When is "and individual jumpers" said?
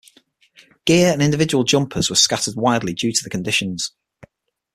1.13-2.09